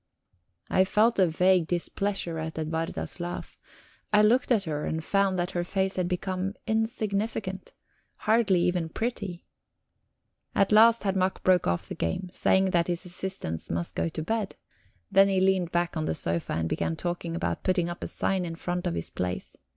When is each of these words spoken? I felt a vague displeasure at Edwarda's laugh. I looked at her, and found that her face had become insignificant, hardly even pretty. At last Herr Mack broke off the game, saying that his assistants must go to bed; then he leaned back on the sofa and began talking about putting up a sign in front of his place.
I 0.71 0.83
felt 0.83 1.19
a 1.19 1.27
vague 1.27 1.67
displeasure 1.67 2.39
at 2.39 2.57
Edwarda's 2.57 3.19
laugh. 3.19 3.59
I 4.11 4.23
looked 4.23 4.51
at 4.51 4.63
her, 4.63 4.83
and 4.85 5.05
found 5.05 5.37
that 5.37 5.51
her 5.51 5.63
face 5.63 5.95
had 5.95 6.07
become 6.07 6.55
insignificant, 6.65 7.73
hardly 8.15 8.61
even 8.61 8.89
pretty. 8.89 9.45
At 10.55 10.71
last 10.71 11.03
Herr 11.03 11.13
Mack 11.13 11.43
broke 11.43 11.67
off 11.67 11.87
the 11.87 11.93
game, 11.93 12.29
saying 12.31 12.71
that 12.71 12.87
his 12.87 13.05
assistants 13.05 13.69
must 13.69 13.93
go 13.93 14.09
to 14.09 14.23
bed; 14.23 14.55
then 15.11 15.27
he 15.29 15.39
leaned 15.39 15.71
back 15.71 15.95
on 15.95 16.05
the 16.05 16.15
sofa 16.15 16.53
and 16.53 16.67
began 16.67 16.95
talking 16.95 17.35
about 17.35 17.61
putting 17.61 17.87
up 17.87 18.03
a 18.03 18.07
sign 18.07 18.43
in 18.43 18.55
front 18.55 18.87
of 18.87 18.95
his 18.95 19.11
place. 19.11 19.55